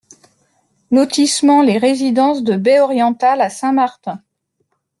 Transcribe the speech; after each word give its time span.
LOT 0.89 1.15
LES 1.19 1.41
RES 1.79 2.11
DE 2.41 2.57
BAIE 2.57 2.79
ORIENTALE 2.79 3.39
à 3.39 3.51
Saint 3.51 3.71
Martin 3.73 4.19